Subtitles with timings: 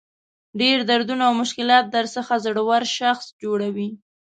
[0.59, 3.89] ډېر دردونه او مشکلات درڅخه زړور شخص جوړوي.